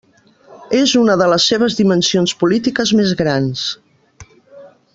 És 0.77 0.93
una 1.01 1.17
de 1.23 1.27
les 1.33 1.45
seves 1.51 1.75
dimensions 1.81 2.33
polítiques 2.45 2.95
més 3.01 3.13
grans. 3.21 3.67